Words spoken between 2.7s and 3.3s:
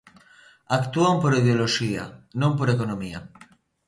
economía.